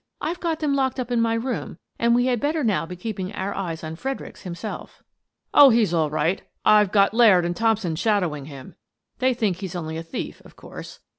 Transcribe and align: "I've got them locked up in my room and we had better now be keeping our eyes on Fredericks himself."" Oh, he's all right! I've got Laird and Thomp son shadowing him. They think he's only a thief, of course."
"I've 0.29 0.39
got 0.39 0.61
them 0.61 0.73
locked 0.73 0.99
up 0.99 1.11
in 1.11 1.21
my 1.21 1.35
room 1.35 1.77
and 1.99 2.15
we 2.15 2.25
had 2.25 2.39
better 2.39 2.63
now 2.63 2.87
be 2.87 2.95
keeping 2.95 3.31
our 3.33 3.53
eyes 3.53 3.83
on 3.83 3.95
Fredericks 3.95 4.41
himself."" 4.41 5.03
Oh, 5.53 5.69
he's 5.69 5.93
all 5.93 6.09
right! 6.09 6.41
I've 6.65 6.91
got 6.91 7.13
Laird 7.13 7.45
and 7.45 7.55
Thomp 7.55 7.77
son 7.77 7.95
shadowing 7.95 8.45
him. 8.45 8.73
They 9.19 9.35
think 9.35 9.57
he's 9.57 9.75
only 9.75 9.97
a 9.97 10.01
thief, 10.01 10.41
of 10.43 10.55
course." 10.55 11.01